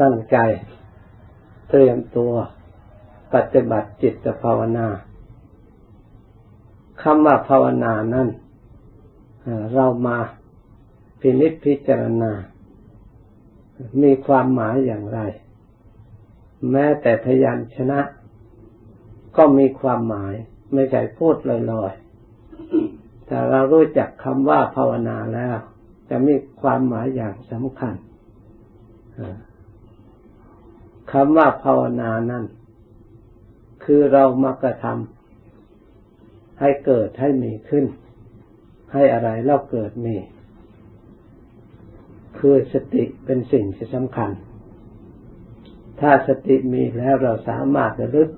[0.00, 0.36] ตั้งใจ
[1.70, 2.32] เตรียมตัว
[3.34, 4.88] ปฏิบัติจิตภาวนา
[7.02, 8.28] คำว่าภาวนานั้น
[9.74, 10.18] เรามา
[11.20, 12.32] พินิจพิจารณา
[14.02, 15.20] มีความหมายอย่างไร
[16.70, 18.00] แม้แต่พยัญชนะ
[19.36, 20.34] ก็มีความหมาย
[20.72, 21.36] ไม่ใช่พูด
[21.72, 25.56] ลอยๆ แต่เรารู้จักคำว่าภาวนาแล้ว
[26.10, 27.94] จะมีความหมายอย่างสำคัญ
[31.12, 32.44] คำว่าภาวนานั้น
[33.84, 37.84] คือเรามากระทำให้เกิดให้มีขึ้น
[38.92, 40.16] ให้อะไรเราเกิดมี
[42.38, 44.30] คือสติเป็นสิ่งที่สำคัญ
[46.00, 48.30] ถ้าสติมีแล้วเราสามารถระลึก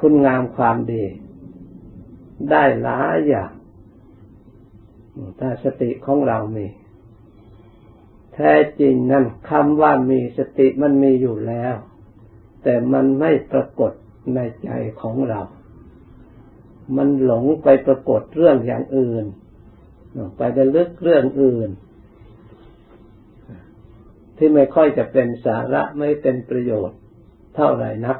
[0.00, 1.04] คุณงามความดี
[2.50, 3.52] ได้หลายอย่าง
[5.40, 6.66] ถ้าสติของเรามี
[8.40, 11.74] ท้จริงนั่นคำว่ามีสติมันมีอยู่แล้ว
[12.62, 13.92] แต่มันไม่ปรากฏ
[14.34, 15.40] ในใจของเรา
[16.96, 19.24] มันหลงไปปรากฏเรื่องอย่างอื่น
[20.36, 21.70] ไปดลึกเรื่องอื่น
[24.36, 26.98] ที่ไม่ค่อยจะเป็นสาระไม่เป็นประโยชน์
[27.54, 28.18] เท่าไหร่นัก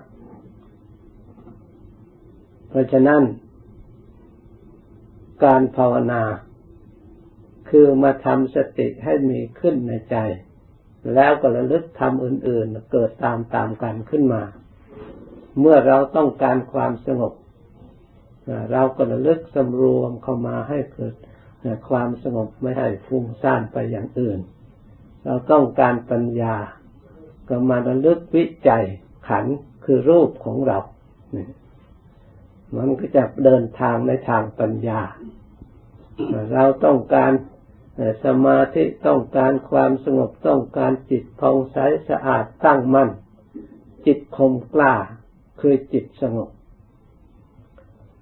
[2.69, 3.23] เพราะฉะนั้น
[5.45, 6.23] การภาวนา
[7.71, 10.17] คือมาทำสติให้มีขึ้นในใจ
[11.15, 14.43] แล้วก็ระลึกทำอื่นๆ เกิดตามตามกันขึ้นมา
[15.61, 17.33] เมื่อเราต้องการความสงบ
[18.73, 21.15] เราก็ระลึกสำรวมเข้ามาให้เกิด
[21.89, 24.39] ความสงบไม่ให้ฟุ้งซ่านไปอย่างอื่น
[25.25, 26.57] เราต้องการปัญญา
[27.49, 28.85] ก็มาระลึกวิจัย
[29.29, 29.47] ขัน
[29.85, 30.79] คือรูปของเรา
[32.77, 35.01] มันก็จะเดินทางในทางปัญญา
[36.55, 37.33] เราต้องการ
[38.25, 43.11] สมาธิต้องการความสงบต้องการจิตผ่องใสสะอาดตั้งมั่น
[44.07, 44.95] จิตคมกล้า
[45.61, 46.51] คือจิตสงบ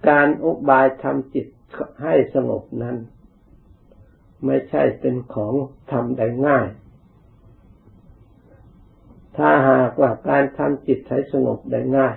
[0.09, 1.47] การอุบายทำจิต
[2.03, 2.97] ให้สงบนั้น
[4.45, 5.55] ไม่ใช่เป็นของ
[5.91, 6.69] ทำได้ง่าย
[9.37, 12.17] ถ้าหากว่าการทำจิตให้สงบได้ง่าย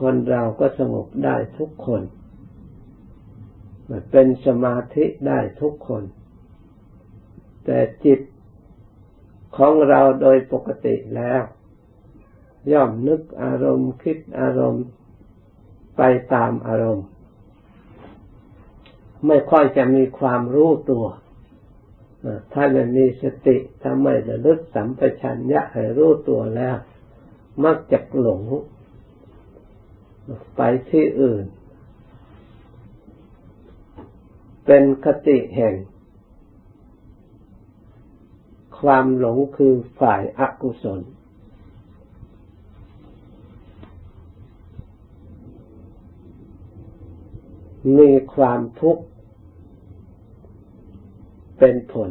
[0.00, 2.02] คนเราก็สงบได้ทุกคน
[4.10, 6.02] เป็นสมาธิได้ทุกคน
[7.70, 8.20] แต่จิต
[9.56, 11.42] ของเราโดยปกติแล้ว
[12.72, 14.84] ย่อมนึกอารมณ์คิดอารมณ์
[15.96, 16.02] ไป
[16.34, 17.06] ตามอารมณ์
[19.26, 21.06] ไม่ค่อยจะมีความรู้ตัว
[22.52, 26.76] ถ้าไม่มีสติถ้าไม่ระลึกสัมปชัญญะให้รู้ตัวแล้ว
[27.64, 28.42] มักจะหลง
[30.56, 31.44] ไปที่อื่น
[34.66, 35.74] เป็นคติแห่ง
[38.78, 41.00] ความหลงคือฝ่ายอากุศล
[47.98, 49.02] มีความทุกข์
[51.58, 52.10] เป็นผล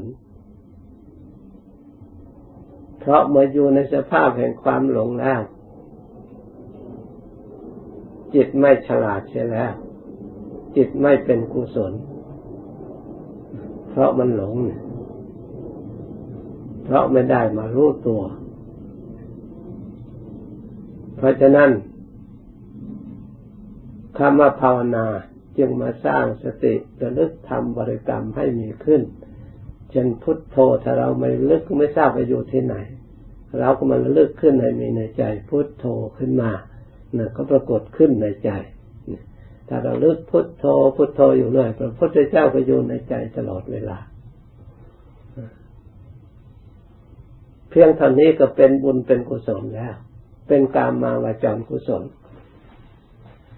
[2.99, 5.41] เพราะเมื่ออยู่ในสภาพแห่งความหลงแล้ว
[8.33, 9.73] จิตไม่ฉลาดเสียแล้ว
[10.75, 11.93] จิตไม่เป็นกุศล
[13.89, 14.81] เพราะมันหลงเนี่ย
[16.87, 18.21] เพราะไม่ได้มารู้ตัว
[21.17, 21.69] เพราะฉะนั้น
[24.17, 25.05] คำว่าภาวนา
[25.57, 29.01] จึงมาสร้างสติระลึกทำบริกรรมให้มีขึ้น
[29.91, 32.75] เช่นพุทโธถ้าเราไม่ลึกไม่ทราบไปอยู่ที่ไหน
[33.59, 35.85] เราก็มาระลึกขึ้นให้มีในใจ พุทโธ
[36.17, 36.51] ขึ้นมา
[37.13, 38.49] เนี่ยก็ปรากฏขึ้นในใจ
[39.67, 40.65] ถ้าเราลึกพุทโธ
[40.95, 43.97] พุทโธอยู่เรื่อยพระพุทธเจ้าก็อยู่ในใจตลอดเวลา
[47.66, 49.95] เพียงเท่านี้ก็เป็นบุญเป็นกุศลแล้ว
[50.47, 52.03] เป็นการมาวาจรกุศล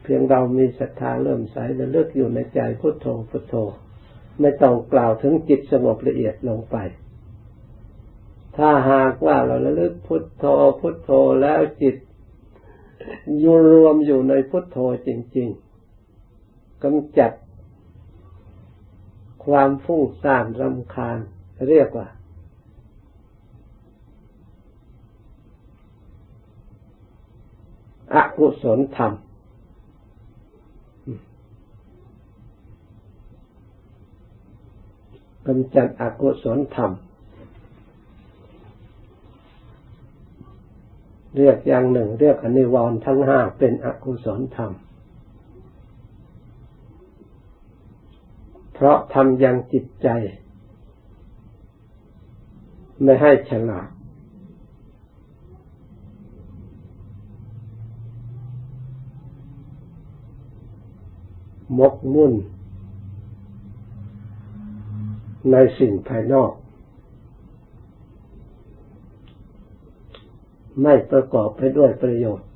[0.03, 3.55] เพียงเรามีศรัทธาเริ่มใสและเลือกอยู่ในใจพุทโธพุทโธ
[4.39, 6.75] ไม่ต้องกล่าวถึงจิตสงบละเอียดลงไป
[8.57, 10.45] ถ้าหากว่าเราระลึกพุทโธ
[10.79, 11.11] พุทโธ
[11.41, 11.95] แล้วจิต
[13.39, 14.77] อยู่รวมอยู่ในพุทโธ
[15.07, 15.49] จริง
[16.15, 17.31] ๆกำจัด
[19.45, 21.19] ความฟุ้งซ่านรำคาญ
[21.69, 22.07] เรียกว่า
[28.15, 29.13] อกุศลธรรม
[35.47, 36.91] กำจัดอกุศลธรรม
[41.37, 44.71] เรียกอย่างหนึ่ง เรียกอนิวรณ์ทั้งห้าเป็นอกุศลธรรม
[48.73, 50.07] เพราะทำยังจิตใจ
[53.03, 53.89] ไม่ให้ฉลาด
[61.77, 62.33] มกมุ่น
[65.51, 66.51] ในสิ่งภายนอก
[70.81, 72.47] ไม่ประกอบไปด้วยประโยชน์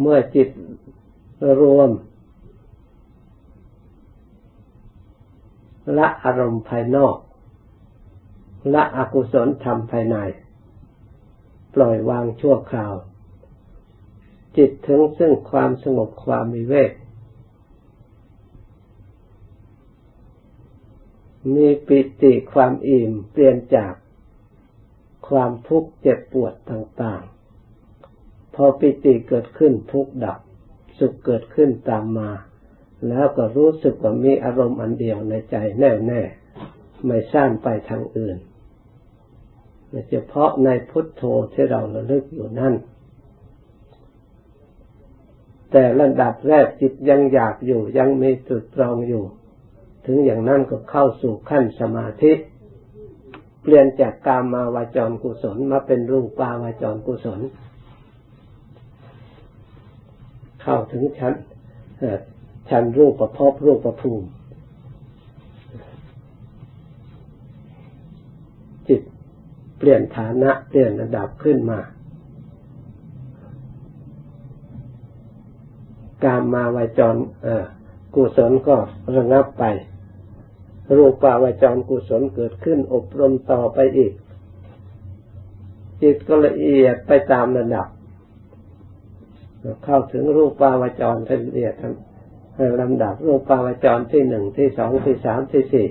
[0.00, 0.48] เมื่อจิต
[1.60, 1.90] รวม
[5.98, 7.16] ละอารมณ์ภายนอก
[8.74, 10.16] ละอกุศลธรรมภายใน
[11.74, 12.94] ปล่อยวางชั่วคราว
[14.56, 16.92] จิตถึงซึ่งความสงบความมีเวก
[21.54, 23.92] มีปิติความอิ่มเปลี่ยนจาก
[25.28, 27.22] ความทุกข์เจ็บปวดต่าง
[27.88, 30.38] ๆ พอปิติเกิดขึ้นทุกข์ดับ
[30.98, 32.30] สุขเกิดขึ้นตามมา
[33.08, 36.22] แล้วก็รู้สึกว่ามีอารมณ์อันเดียวในใจแน่แน่
[37.06, 38.36] ไม่สร้างไปทางอื่น
[40.10, 41.22] เฉพาะในพุทโธ
[41.52, 42.74] ที่เราระลึกอยู่นั่น
[45.76, 49.24] แต่ระดับแรกจิตยังอยากอยู่ยังมีจุดตรองอยู่
[50.06, 52.32] ถึงอย่างนั้นก็เข้าสู่ขั้นสมาธิ
[53.62, 57.40] เปลี่ยนจากกามาวาจรกุศลมาเป็นรูปาวาจรกุศล
[60.62, 61.34] เข้าถึงชั้น
[62.70, 64.28] ชั้นรูปประพบรูปประภูมิ
[68.88, 69.02] จิต
[69.78, 71.80] เปลี่ยนฐานะเปลี่ยนระดับขึ้นมา
[76.24, 77.16] การมาวาจร
[78.14, 78.76] กุศลก็
[79.16, 79.64] ระงับไป
[80.96, 84.12] รูปาวาจรกุศลเกิดขึ้นอบรมต่อไปอีก
[86.02, 87.86] จิตก็ละเอียดไปตามระดับ
[89.84, 91.16] เข้าถึงรูปาวาจร
[91.46, 91.74] ละเอียด
[92.80, 95.86] ลำดับ รูปาวาจรที่หนึ่งที่สองที่สามที่สี่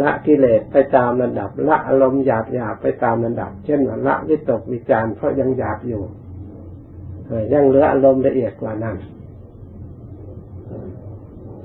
[0.00, 6.02] ละกิเลสไปตามระดับ ละอารมณ์หยาบหยาบไปตามระดับ เช่นละวิตกวิจารเพราะยังหยาบอยู่
[7.52, 8.96] ยังเหลืออารมณ์ละเอียดกว่านั้น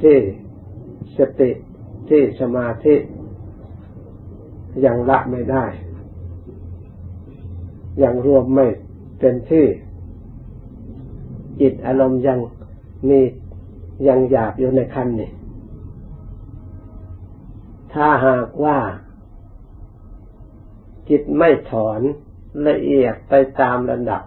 [0.01, 0.17] ที่
[1.17, 1.49] สติ
[2.09, 2.95] ที่สมาธิ
[4.85, 5.65] ยังละไม่ได้
[8.03, 8.67] ยังรวมไม่
[9.19, 9.65] เป็นที่
[11.61, 12.39] จิตอารมณ์ยัง
[13.09, 13.19] มี
[14.07, 15.29] ยังหยาบอยู่ในขั้นนี้
[17.97, 18.77] ถ้าหากว่า
[21.09, 22.01] จิตไม่ถอน
[22.67, 24.23] ละเอียดไปตามระดับ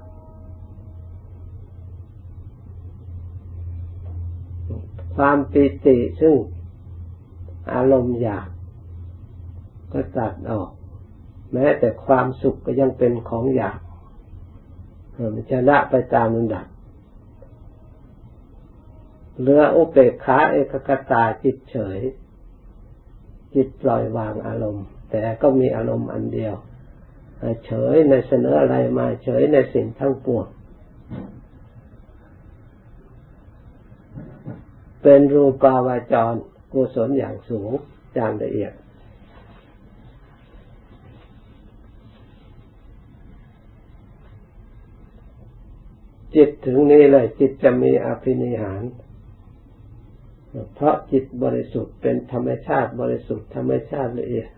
[5.14, 6.34] ความปิติซึ่ง
[7.72, 8.48] อารมณ์อยาก
[9.92, 10.70] ก็ตัดออก
[11.52, 13.80] แม้แต่ความสุขก็ยังเป็นของอยาก
[15.34, 16.66] มันจะละไปตามระดับ
[19.40, 22.00] เรืออุเบกขาเอกกตาจิตเฉย
[23.54, 26.54] จิตปล่อยวางอารมณ์ แต่ก็มีอารมณ์อันเดียว
[27.64, 30.46] เฉยในเสนออะไรมาเฉยในสิ่งทั้งปวง
[35.02, 36.34] เป็นรูปาวาจร
[36.72, 37.70] กุศลอย่างสูง
[38.14, 38.72] อย่างละเอียด
[46.34, 48.82] จิตถึงนี้เลยจิตจะมีอภินิหาร
[50.74, 54.48] เพราะจิตบริสุทธิ์เป็นธรรมชาติบริสุทธิ์ธรรมชาติละเอียด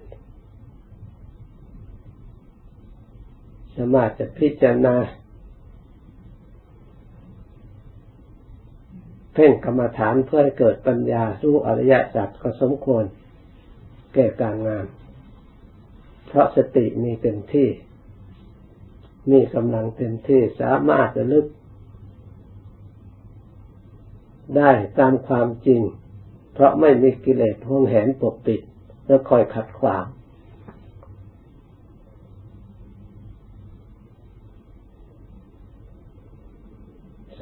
[3.76, 4.96] สามารถจะพิจารณา
[9.34, 13.04] เพ่งกรรมฐานเพื่อให้เกิดปัญญารู้อริยสัจก็สมควร
[14.14, 14.86] แก่การงาน
[16.26, 17.68] เพราะสติมีเต็มที่
[19.30, 21.46] มีกำลังเต็มที่สามารถจะลึก
[24.56, 25.82] ได้ตามความจริง
[26.52, 28.60] เพราะไม่มีกิเลสห้องแหนปกปิด
[29.06, 30.04] แล้วคอยขัดขวาง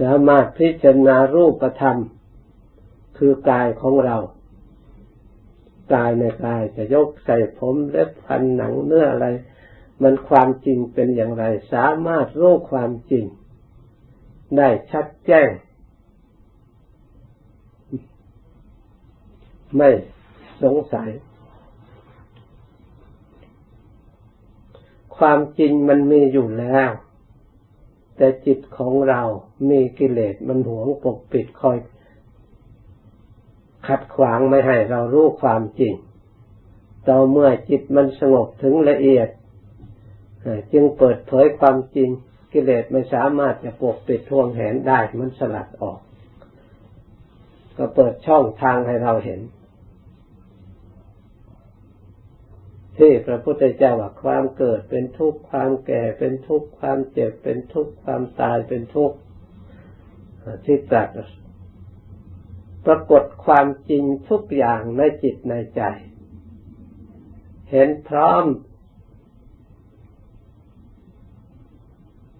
[0.01, 1.97] สามารถพิจารณารูปธรรม
[3.19, 4.17] คือกายของเรา
[5.95, 9.27] กายในกายจะยกใส่ผมเล็บพันหนังเนื้ออะไร
[10.03, 13.25] มันความจริงเป็นอย่างไร สามารถรู้ความจริง
[14.57, 15.49] ได้ชัดแจ้ง
[19.77, 19.91] ไม่
[20.63, 21.11] สงสัย
[25.17, 26.91] ความจริงมันมีอยู่แล้ว
[28.17, 29.23] แต่จิตของเรา
[29.71, 31.79] มีกิเลสมันหวงปกปิดคอย
[33.87, 35.95] ขัดขวางไม่ให้เรารู้ความจริง
[37.09, 39.29] ต่อเมื่อจิตมันสงบถึงละเอียด
[40.73, 42.09] จึงเปิดเผยความจริง
[42.53, 46.01] กิเลสไม่สามารถจะปกปิดทวงแหนได้มันสลัดออก
[47.77, 49.41] ก็เปิดช่องทางให้เราเห็น
[52.99, 59.17] ที่พระพุทธเจ้าว่าความเกิดเป็นทุกข์ความแก่เป็นทุกข์ความเจ็บเป็นทุกข์ความตายเป็นทุกข์
[60.65, 61.09] ที่ตรัส
[62.87, 65.83] ปรากฏความจริงทุกอย่างในจิตในใจ
[67.71, 68.45] เห็นพร้อม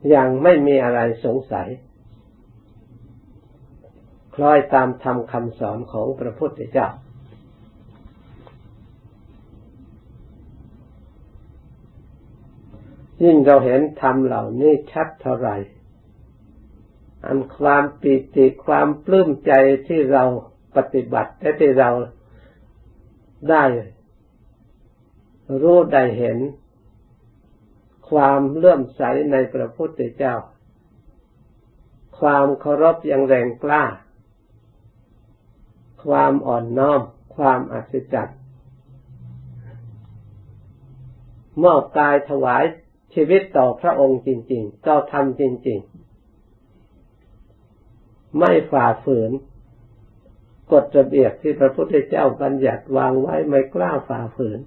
[0.09, 1.69] อย่างไม่มีอะไรสงสัย
[4.35, 6.89] คล้อยตามธรรมคำสอนของพระพุทธเจ้า
[13.23, 15.57] ยิ่งเราเห็นธรรมเหล่านี้ชัดเท่าไหร่
[17.25, 19.53] อันความปิติความปลื้มใจ
[19.89, 20.25] ที่เรา
[20.77, 21.91] ปฏิบัติและที่เรา
[23.51, 23.65] ได้
[25.63, 26.39] รู้ได้เห็น
[28.11, 30.35] ความเลื่อมใสในพระพุทธเจ้า
[32.19, 33.85] ความเคารพอย่างแรงกล้า
[36.05, 37.01] ความอ่อนน้อม
[37.37, 38.39] ความอัศจรรย์
[41.63, 42.65] มอบกายถวาย
[43.15, 45.79] ชีวิตต่อพระองค์จริง ๆ ต่อธรรมจริง
[47.05, 49.31] ๆ ไม่ฝ่าฝืน
[50.73, 54.61] กฎระเบียบที่พระพุทธเจ้าบัญญัติวางไว้ไม่กล้าฝ่าฝืน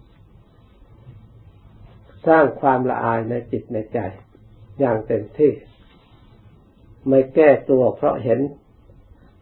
[2.28, 4.00] สร้างความละอายในจิตในใจ
[4.80, 5.54] อย่างเต็มที่
[7.08, 8.40] ไม่แก้ตัวเพราะเห็น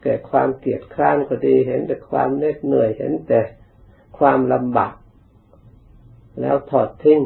[0.03, 3.41] แก่ความเกลียดคร้านก็ดี เห็นแต่ความเหน็ดเหนื่อย เห็นแต่
[4.17, 4.95] ความลำบาก
[6.41, 7.21] แล้วถอดทิ้ง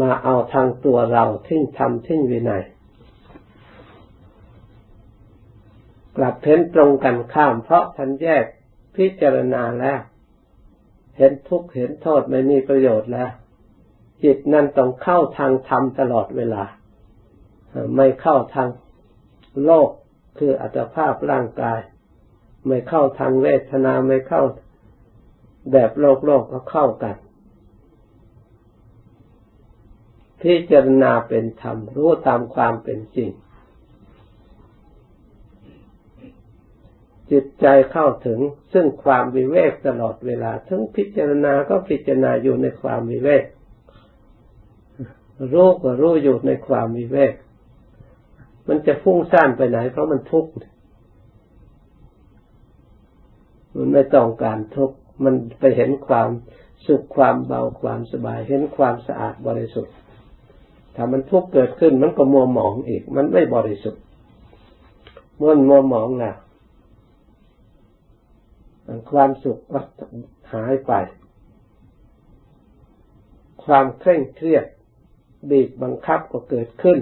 [0.00, 2.64] มาเอาทางตัวเราทิ้งทำทิ้งวินัย
[6.16, 8.44] กลับเพ้นตรงกันข้าม เพราะท่านแยก
[8.96, 10.00] พิจารณาแล้ว
[11.16, 13.30] เห็นทุกข์เห็นโทษไม่มีประโยชน์แล้ว
[14.22, 16.64] จิตนั่นต้องเข้าทางธรรมตลอดเวลา
[17.96, 18.68] ไม่เข้าทาง
[19.64, 19.88] โลก
[20.38, 21.80] คืออัตภาพร่างกาย
[22.66, 24.42] ไม่เข้าทางเวทนาไม่เข้า
[25.72, 27.16] แบบโลกโลกก็เข้ากัน
[30.42, 33.30] พิจารณาเป็นธรรม รู้ตามความเป็นจริง
[37.30, 38.40] จิตใจเข้าถึง
[38.72, 43.44] ซึ่งความวิเวกตลอดเวลา ทั้งพิจารณาก็พิจารณาอยู่ในความวิเวก
[45.52, 47.34] รู้ก็รู้อยู่ในความวิเวก
[48.68, 50.52] มันจะฟุ้งซ่านไปไหน เพราะมันทุกข์
[53.76, 56.28] มันไม่ต้องการทุกข์ มันไปเห็นความ
[56.86, 59.94] สุขความเบาความสบาย เห็นความสะอาดบริสุทธิ์
[61.02, 64.02] ถ้ามันทุกข์เกิดขึ้นมันก็มัวหมองอีก มันไม่บริสุทธิ์
[65.40, 66.34] มันมัวหมองนะ
[69.10, 69.80] ความสุขก็
[70.52, 70.92] หายไป
[73.64, 74.64] ความเคร่งเครียด
[75.50, 76.98] บีบบังคับก็เกิดขึ้น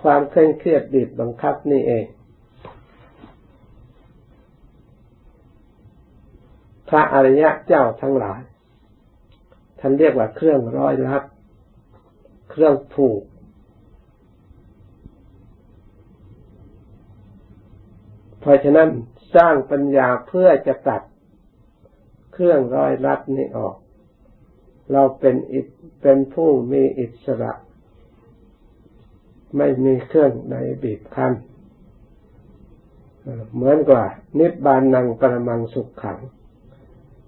[0.00, 2.04] ความเคร่งเครียดบีบบังคับนี่เอง
[6.88, 8.42] พระอริยะเจ้าทั้งหลาย
[9.80, 11.22] ท่านเรียกว่าเครื่องร้อยลัด
[12.50, 13.22] เครื่องผูก
[18.40, 18.88] เพราะฉะนั้น
[19.34, 21.02] สร้างปัญญาเพื่อจะตัด
[22.32, 23.76] เครื่องร้อยลัดนี้ออก
[24.92, 25.60] เราเป็นอิ
[26.02, 27.52] เป็นผู้มีอิสระ
[29.56, 31.32] ไม่มีเครื่องใดบีบคั้น
[33.54, 34.06] เหมือนกับ
[34.38, 36.18] นิบานังปรมังสุขขัง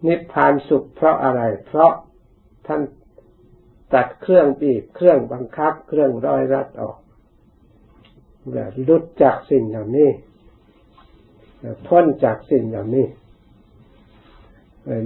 [0.07, 1.93] นิพพานสุขเพราะอะไร เพราะ
[2.69, 2.83] ท่าน
[3.95, 6.97] ตัดเครื่องบีบเครื่องบังคับ เครื่องร้อยรัดออก
[8.53, 10.11] แบบลุดจากสิ่งเหล่านี้
[11.87, 13.07] พ้นจากสิ่งเหล่านี้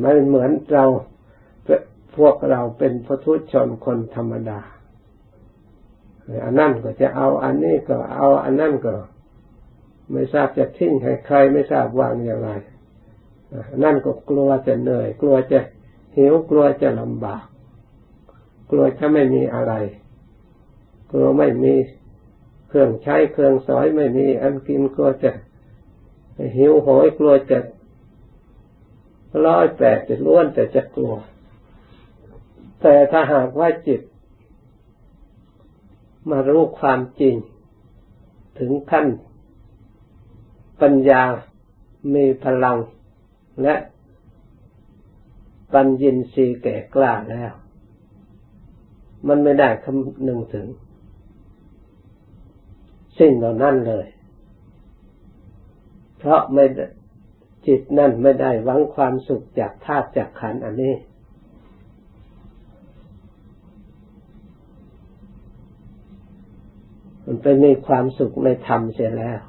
[0.00, 0.84] ไม่เหมือนเรา
[2.16, 4.60] พวกเราเป็นพทุชนคนธรรมดา
[6.44, 8.94] อันนั่นก็จะเอาอันนี้ก็เอาอันนั่นก็
[10.12, 12.50] ไม่ทราบจะทิ้งให้ใครไม่ทราบวางอย่างไร
[13.84, 15.58] นั่นก็กลัวจะเหนื่อย กลัวจะ
[16.16, 17.44] หิวกลัวจะลำบาก
[18.74, 19.72] กลัวจะไม่มีอะไร
[21.10, 21.74] กลัวไม่มี
[22.68, 25.30] เครื่องใช้เครื่องสอยไม่มีอันกินกลัวจะ
[26.56, 27.58] หิวโหยกลัวจะ
[29.46, 31.14] ร้อยแปดจะล้วนแต่จะกลัว
[32.82, 34.00] แต่ถ้าหากว่าจิต
[36.30, 37.34] มารู้ความจริง
[38.58, 39.06] ถึงขั้น
[40.80, 41.22] ปัญญา
[42.14, 42.78] มีพลัง
[43.62, 43.74] และ
[45.72, 47.52] ปัญญินรีแก่กล้าแล้ว
[49.28, 50.66] มันไม่ได้คำนึงถึง
[53.18, 54.06] สิ่งเหล่านั้นเลย
[56.18, 56.64] เพราะไม่
[57.66, 60.94] จิตนั่นไม่ได้หวังความสุขจากธาตุจากขันอันนี้
[67.26, 69.40] มันเป็นมีความสุขในธรรมเสียแล้ว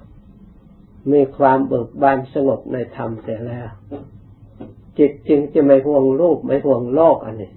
[1.12, 3.70] มีความเบิกบานสงบในธรรมเสียแล้ว
[4.98, 7.52] จิตจึงจะไม่ห่วงรูปไม่ห่วงโลกอันนี้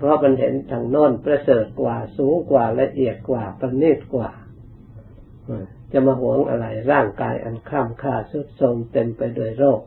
[0.00, 4.30] เพราะมันเห็นทางโน้นประเสริฐกว่าสูงกว่าละเอียดกว่าประณีตกว่า
[5.92, 9.80] จะมาหวงอะไรร่างกายอันคล่ำค่าสุดโทรมเต็มไปด้วยโรค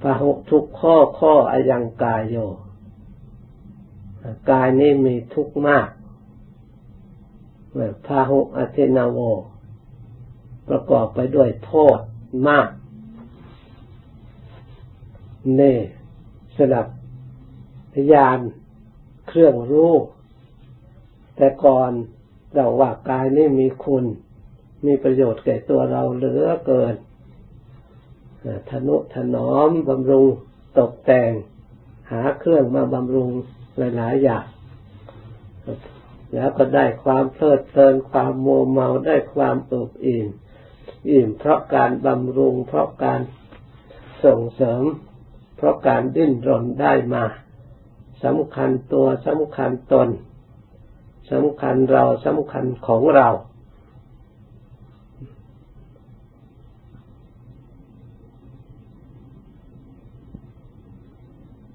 [0.00, 2.36] พระหุทุกข้อข้ออายังกายโย
[4.50, 5.88] กายนี้มีทุกข์มาก
[8.06, 9.18] พาหุอเทนาโว
[10.68, 11.98] ประกอบไปด้วยโทษ
[12.48, 12.68] มาก
[15.54, 15.74] เน่
[16.56, 16.86] สลับ
[18.12, 18.40] ยาน
[19.28, 19.94] เครื่องรู้
[21.36, 21.90] แต่ก่อน
[22.54, 24.04] เราว่ากายนี่มีคุณ
[24.86, 26.94] มีประโยชน์แก่ตัวเราเหลือเกิน
[28.70, 30.28] ทนุถนอมบำรุง
[30.78, 31.30] ตกแต่ง
[32.12, 33.30] หาเครื่องมาบำรุง
[33.78, 34.46] หลายๆอย่าง
[36.34, 40.26] แล้วก็ได้ความเพลิดเพลินความโมเมาได้ความอบอิ่ม
[41.10, 43.20] อิ่มเพราะการบำรุงเพราะการ
[44.24, 44.82] ส่งเสริม
[45.58, 47.24] เพราะการดิ้นรนได้มา
[48.24, 50.08] สำคัญตัวสำคัญตน
[51.32, 53.28] สำคัญเราสำคัญของเรา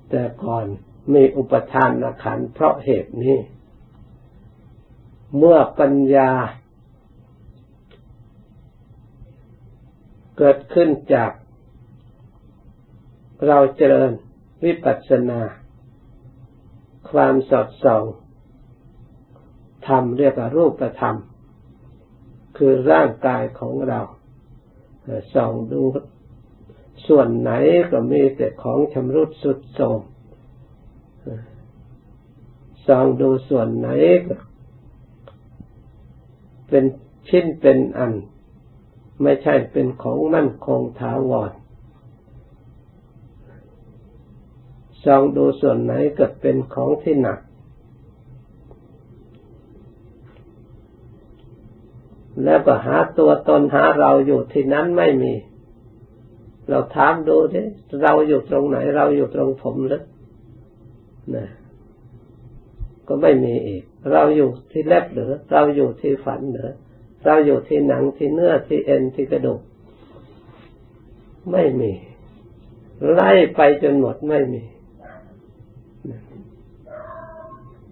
[0.10, 0.66] แต่ก่อน
[1.14, 1.92] มีอุปทาน
[2.24, 3.38] ขันเพราะเหตุนี้
[5.38, 6.32] เมื่อปัญญา
[10.38, 11.32] เกิดขึ้นจาก
[13.48, 14.12] เราเจริญ
[14.64, 15.42] วิปัสสนา
[17.12, 18.04] ความสอดส่อง
[19.88, 21.16] ธรรมเรียกว่ารูปธรรม
[22.58, 24.02] คือร่างกายของเรา
[25.34, 25.82] ส่องดู
[27.08, 27.52] ส่วนไหน
[27.92, 30.02] ก็มีแต่ของชำรุดสุดโทรม
[32.88, 33.90] ส่องดูส่วนไหน
[34.28, 34.36] ก็
[36.70, 36.86] เป็น
[37.30, 38.14] ชิ้นเป็นอัน
[39.22, 41.52] ไม่ใช่เป็นของมั่นคงถาวร
[45.06, 47.40] ส่องดูส่วนไหนเก็เป็นของที่หนัก
[52.44, 55.34] แล้วก็หาตัวตนหาเราอยู่ที่นั้นไม่มี
[56.70, 57.62] เราถามดูดิ
[58.02, 60.04] เราอยู่ตรงไหน เราอยู่ตรงผมหรือ
[61.36, 61.48] นะ
[63.08, 66.72] ก็ไม่มีอีก เราอยู่ที่เล็บหรือ เราอยู่ที่ฝันหรือ
[67.26, 69.62] เราอยู่ที่หนังที่เนื้อที่เอ็นที่กระดูก
[71.52, 71.92] ไม่มี
[73.12, 74.64] ไล่ไปจนหมดไม่มี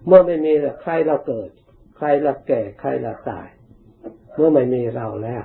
[0.06, 1.50] เมื่อไม่มีใครเราเกิด
[1.98, 3.48] ใครเราแก่ ใครเราตาย
[4.36, 5.44] เมื่อไม่มีเราแล้ว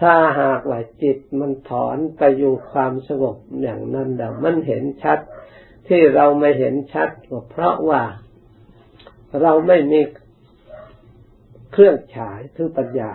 [0.00, 5.18] ถ้าหากว่าจิตมันถอนไปอยู่ความสงบอย่างนั้นเดี๋ยวมันเห็นชัด
[5.88, 8.02] ที่เราไม่เห็นชัดก็เพราะว่า
[9.42, 10.00] เราไม่มี
[11.72, 13.12] เครื่องฉายคือปัญญา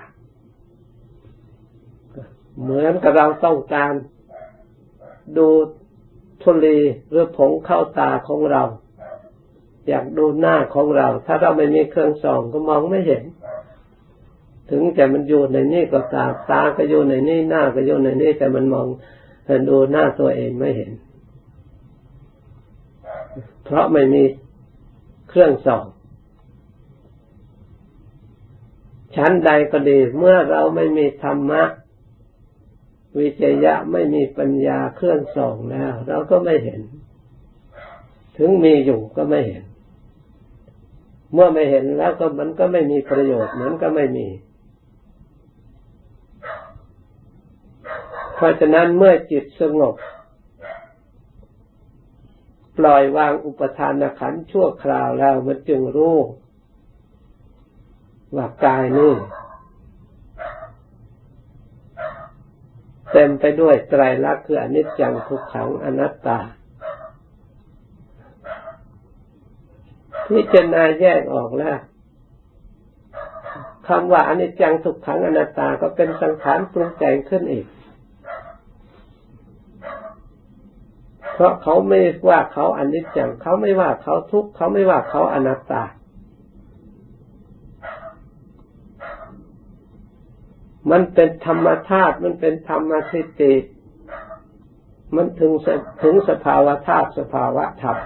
[2.61, 3.93] เหมือนกับเราต้องการ
[5.37, 5.47] ดู
[6.41, 8.63] ทุลีหรือผงเข้าตาของเรา
[9.87, 13.23] อยากดูหน้าของเรา ถ้าเราไม่มีเครื่องส่องก็มองไม่เห็น
[14.69, 18.87] ถึงแต่มันอยู่ในนี่ก็ตาตาก็อยู่ในนี่หน้าก็อยู่ในนี่แต่มันมอง
[19.45, 20.91] เห็นดูหน้าตัวเองไม่เห็น
[23.63, 24.23] เพราะไม่มี
[25.29, 25.85] เครื่องส่อง
[29.15, 31.63] ชั้นใดก็ดี เมื่อเราไม่มีธรรมะ
[33.17, 36.81] วิจยะไม่มีปัญญาเครื่องส่องแล้ว เราก็ไม่เห็น
[38.37, 39.63] ถึงมีอยู่ก็ไม่เห็น
[41.33, 44.27] เมื่อไม่เห็นแล้วก็มันก็ไม่มีประโยชน์มือนก็ไม่มี
[48.35, 49.95] เพราะฉะนั้นเมื่อจิตสงบ
[52.77, 56.17] ปล่อยวางอุปทานขันชั่วคราวแล้วมันจึงรู้
[58.35, 59.13] ว่ากายนี่
[63.11, 66.39] เต็มไปด้วยไตรลักษณ์คืออนิจจังทุกขังอนัตตา
[70.27, 71.77] พิจารณาแยกออกแล้ว
[73.87, 77.65] คำว่าอนิจจังทุกขังอนัตตาก็เป็นสังขารปรุงแต่งขึ้นอีก
[81.33, 85.83] เพราะเขาไม่ว่าเขาอนิจจังเขาไม่ว่าเขาทุกข์เขาไม่ว่าเขาอนัตตา
[90.91, 93.53] มันเป็นธรรมธาตุมันเป็นธรรมสิติ
[95.15, 95.51] มันถึง
[96.03, 97.97] ถึงสภาวะธาตุสภาวะธรรม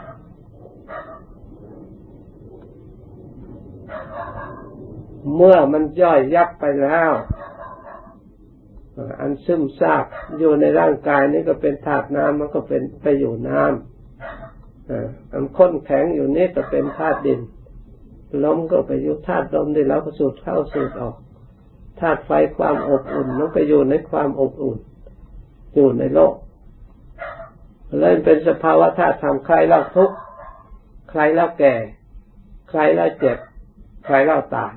[5.35, 7.11] เมื่อมันย่อยยับไปแล้ว
[9.19, 10.05] อันซึมซาบ
[10.37, 17.39] อยู่ในร่างกายนี่ก็เป็นธาตุน้ำมันก็เป็นไปอยู่น้ำอันข้นแข็งอยู่นี่ก็เป็นธาตุดิน
[18.43, 21.15] ลมก็ไปอยู่ธาตุลมที่เราก็สูดเข้าสูดออก
[21.99, 24.77] ธาตุไฟความอบอุ่นมันไปอยู่ในความอบอุ่น
[25.75, 26.34] อยู่ในโลก
[27.99, 30.15] เลยเป็นสภาวะธาตุทำใครเล่าทุกข์
[31.10, 31.75] ใครเล่าแก่
[32.69, 33.38] ใครเล่าเจ็บ
[34.06, 34.73] ใครเล่าตาย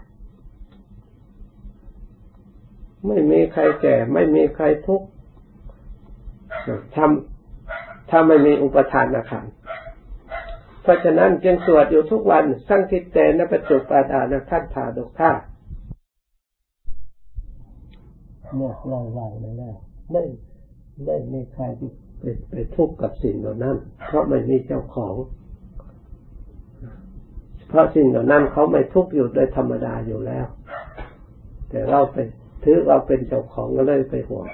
[3.07, 5.07] ไม่มีใครแก่ ไม่มีใครทุกข์
[6.97, 9.47] ทำถ้าไม่มีอุปทานอาคาร
[10.83, 15.31] เพราะฉะนั้นจึงสวดอยู่ทุกวันสร้างทิฏเตนปัจจุปาดานท่านถาดกท่า
[18.55, 19.77] เมื่อเราวางได้แล้ว
[20.13, 20.23] ไม่
[21.05, 25.15] ไม่มีใครที่ไปไปทุกข์กับสิ่งเหล่านั้น เพราะไม่มีเจ้าของ
[27.69, 30.47] เพราะสิ่งเหล่านั้นเขาไม่ทุกข์อยู่โดยธรรมดาอยู่แล้ว
[31.69, 32.17] แต่เราไป
[32.65, 34.47] ถือเราเป็นเจ้าของก็เลยไปห่วง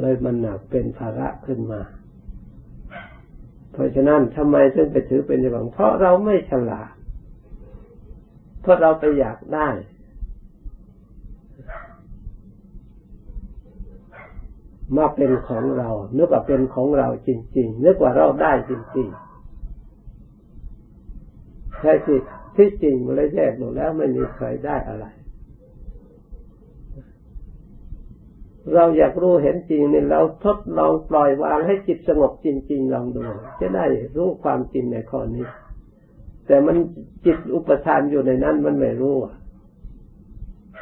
[0.00, 1.80] เลยมันหนักเป็นภาระขึ้นมา
[3.72, 6.90] เพราะฉะนั้นทำไมถึงไปถือเป็นเจ้าของเพราะเราไม่ฉลาด
[8.60, 9.68] เพราะเราไปอยากได้
[14.96, 22.18] มาเป็นของเรา นึกว่าเป็นของเราจริง ๆ นึกว่าเราได้จริงๆใช่ที่
[22.56, 25.06] ที่จริงมันเลยแยกหมดแล้วไม่มีใครได้อะไร
[28.74, 33.24] เราอยากรู้เห็นจริงนี่เราทดลองปล่อยวางให้จิตสงบจริง ๆ ลองดู
[33.60, 35.46] จะได้รู้ความจริงในข้อนี้
[36.46, 36.76] แต่มัน
[37.24, 39.16] จิตอุปทานอยู่ในนั้นมันไม่รู้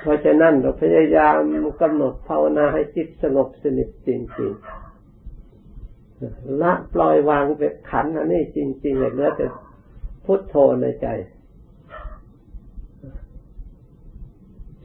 [0.07, 1.41] เพราะฉะนั้นเราพยายาม
[1.83, 9.47] กำหนดภาวนาให้จิตสงบสนิทจริงๆละปล่อยวางเป็นขันอันนี้จริงๆเหลือแต่
[10.25, 11.07] พุทโธในใจ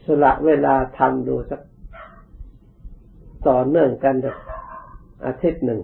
[0.06, 1.62] สละเวลาทำดูสัก
[3.48, 4.16] ต่อเนื่องกัน
[5.26, 5.80] อาทิตย์หนึ่ง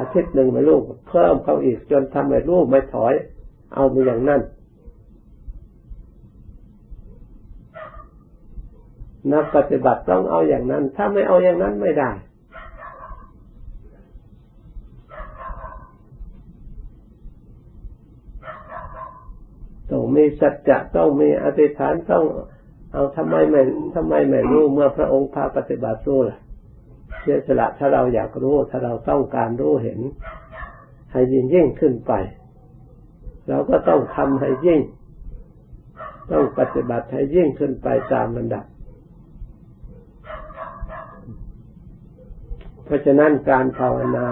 [0.00, 3.14] อาทิตย์หนึ่งไม่ลูกเพิ่มเขาอีกจนทำให้ลูกไม่ถอย
[3.74, 4.42] เอามาอย่างนั้น
[9.32, 12.10] นักปฏิบัติต้องเอาอย่างนั้น ถ้าไม่เอาอย่างนั้นไม่ได้
[19.90, 22.24] ต้องมีสัจจะต้องมีอธิษฐานต้อง
[22.92, 23.60] เอาทำไมไม่
[23.94, 26.38] ทำไมไม่รู้เมื่อพระองค์พาปฏิบัติรู้ล่ะ
[27.20, 30.00] เสียสละถ้าเราอยากรู้ ถ้าเราต้องการรู้เห็น
[31.12, 32.12] ให้ยิ่งยิ่งขึ้นไป
[33.48, 34.80] เราก็ต้องทำให้ยิ่ง
[36.32, 38.64] ต้องปฏิบัติให้ยิ่งขึ้นไปตามลำดับ
[42.88, 44.28] เพราะฉะนั้นการภาวนา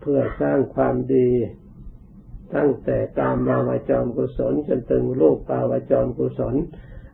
[0.00, 1.30] เพื่อสร้างความดี
[2.54, 6.54] ตั้งแต่ตามราวจรกุศลจนถึงรูปปาวจรกุศล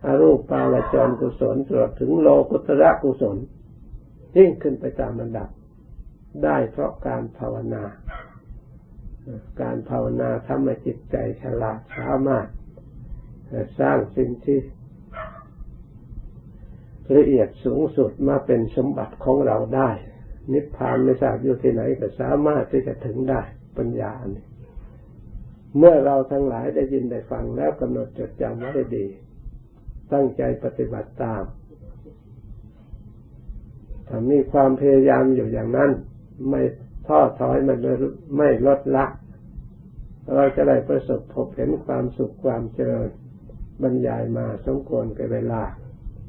[0.05, 3.37] อรูปปาวจรกุศลตลอดถึงโลกุตระกุศล
[4.37, 5.49] ยิ่งขึ้นไปตามระดับ
[6.45, 7.85] ได้เพราะการภาวนา
[9.63, 12.47] การภาวนาทำให้จิตใจฉลาดสามารถ
[13.81, 14.59] สร้างสิ่งที่
[17.15, 19.91] ละเอียดสูงสุดมาเป็นสมบัติของเราได้
[20.53, 23.43] นิพพานไม่ทราบอยู่ที่ไหนก็สามารถที่จะถึงได้
[23.77, 24.47] ปัญญาอันนี้
[25.79, 29.07] เมื่อเราทั้งหลายได้ยินได้ฟังแล้วกำหนดจดจำไว้ดี
[30.13, 31.45] ตั้งใจปฏิบัติตาม
[34.09, 35.91] ถ้ามีความพยายามอยู่อย่างนั้น
[36.51, 36.63] ไม่
[37.07, 37.79] ท้อถอยมัน
[38.37, 39.07] ไม่ลดละ
[40.35, 43.11] เราจะได้ประสบพบเห็นความสุขความเจริญ
[43.83, 45.63] บรรยายมาสมควรกับเวลา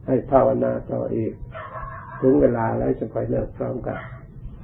[0.07, 1.33] ให้ภาวนาต่ออีก
[2.21, 3.97] ถึงเวลาแล้วจะไปเลิกพร้อมกัน